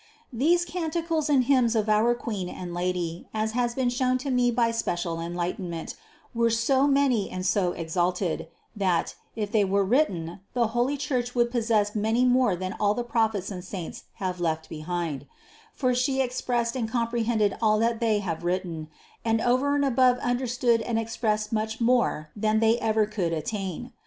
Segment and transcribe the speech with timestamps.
[0.33, 4.49] These canticles and hymns of our Queen and Lady, as has been shown to me
[4.49, 5.93] by special enlightenment,
[6.33, 11.51] were so many and so exalted, that, if they were written, the holy Church would
[11.51, 15.27] possess many more than all the Prophets and Saints have left behind;
[15.71, 18.87] for She expressed and comprehended all that they have written,
[19.23, 23.93] and over and above understood and expressed much more than they ever could attain.